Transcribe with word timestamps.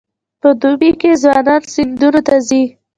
په 0.41 0.49
دوبي 0.61 0.91
کې 0.99 1.11
ځوانان 1.23 1.61
سیندونو 1.73 2.19
ته 2.27 2.35
ځي. 2.47 2.63